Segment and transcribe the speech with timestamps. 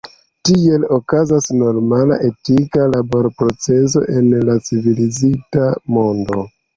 [0.49, 6.41] Tiel okazas normala etika laborprocezo en la civilizita mondo.